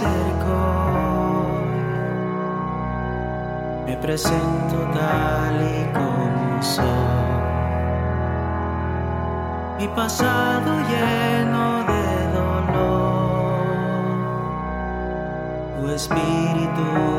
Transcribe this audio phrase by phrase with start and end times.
[0.00, 0.60] acerco.
[3.86, 6.86] Me presento tal y como soy.
[9.78, 12.04] Mi pasado lleno de
[12.38, 13.60] dolor.
[15.80, 17.09] Tu espíritu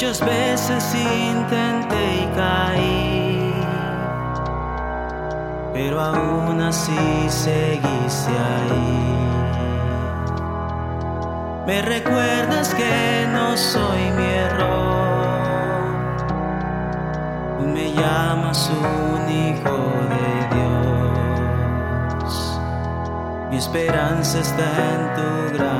[0.00, 3.52] Muchas veces intenté y caí,
[5.74, 6.94] pero aún así
[7.26, 9.16] seguiste ahí.
[11.66, 15.26] Me recuerdas que no soy mi error,
[17.66, 19.78] me llamas un hijo
[20.14, 20.28] de
[22.22, 22.60] Dios.
[23.50, 25.77] Mi esperanza está en tu gran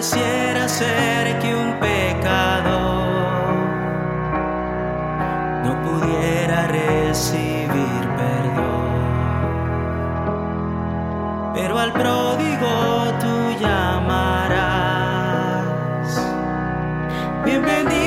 [0.00, 3.44] Pareciera ser que un pecador
[5.62, 8.94] no pudiera recibir perdón,
[11.52, 14.88] pero al pródigo tú llamarás.
[17.44, 17.99] Bienvenido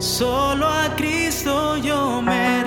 [0.00, 2.59] Solo a Cristo yo me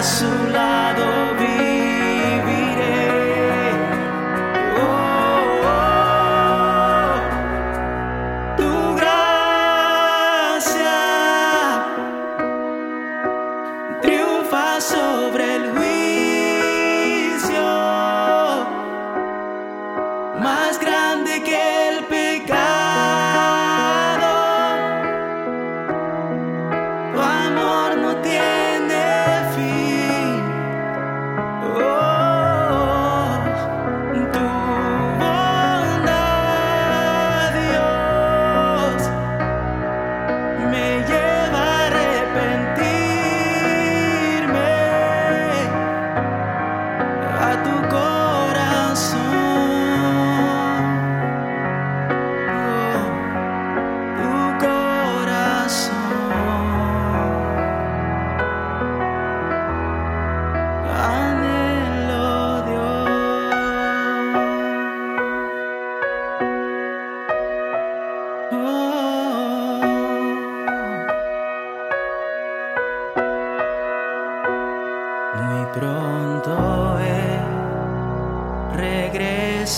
[0.00, 1.19] A su lado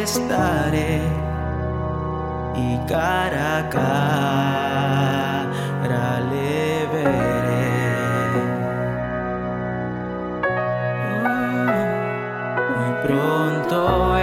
[0.00, 1.02] estaré
[2.56, 5.44] y cara a cara
[6.30, 7.74] le veré.
[12.76, 14.13] Muy pronto